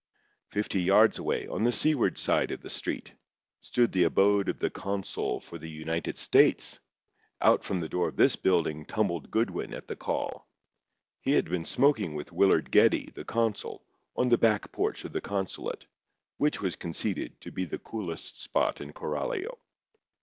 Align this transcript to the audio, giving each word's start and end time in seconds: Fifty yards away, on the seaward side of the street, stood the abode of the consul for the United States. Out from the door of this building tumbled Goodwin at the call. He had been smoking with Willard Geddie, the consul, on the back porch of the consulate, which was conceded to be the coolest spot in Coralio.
Fifty 0.49 0.81
yards 0.81 1.19
away, 1.19 1.45
on 1.47 1.63
the 1.63 1.71
seaward 1.71 2.17
side 2.17 2.49
of 2.49 2.61
the 2.63 2.71
street, 2.71 3.13
stood 3.59 3.91
the 3.91 4.05
abode 4.05 4.49
of 4.49 4.57
the 4.57 4.71
consul 4.71 5.39
for 5.39 5.59
the 5.59 5.69
United 5.69 6.17
States. 6.17 6.79
Out 7.39 7.63
from 7.63 7.81
the 7.81 7.87
door 7.87 8.07
of 8.07 8.15
this 8.15 8.35
building 8.35 8.83
tumbled 8.87 9.29
Goodwin 9.29 9.75
at 9.75 9.85
the 9.87 9.95
call. 9.95 10.47
He 11.19 11.33
had 11.33 11.45
been 11.51 11.65
smoking 11.65 12.15
with 12.15 12.31
Willard 12.31 12.71
Geddie, 12.71 13.11
the 13.13 13.25
consul, 13.25 13.85
on 14.15 14.29
the 14.29 14.39
back 14.39 14.71
porch 14.71 15.05
of 15.05 15.11
the 15.13 15.21
consulate, 15.21 15.85
which 16.37 16.61
was 16.63 16.75
conceded 16.75 17.39
to 17.41 17.51
be 17.51 17.65
the 17.65 17.77
coolest 17.77 18.41
spot 18.41 18.81
in 18.81 18.93
Coralio. 18.93 19.59